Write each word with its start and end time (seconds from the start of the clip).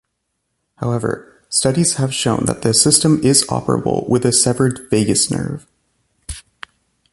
However, 0.77 1.31
studies 1.47 1.97
have 1.97 2.11
shown 2.11 2.45
that 2.45 2.63
the 2.63 2.73
system 2.73 3.21
is 3.23 3.43
operable 3.45 4.09
with 4.09 4.25
a 4.25 4.33
severed 4.33 4.89
vagus 4.89 5.29
nerve. 5.29 5.67